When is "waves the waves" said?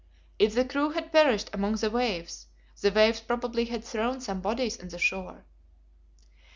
1.91-3.19